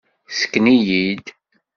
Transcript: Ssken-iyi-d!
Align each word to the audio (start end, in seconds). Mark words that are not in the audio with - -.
Ssken-iyi-d! 0.31 1.25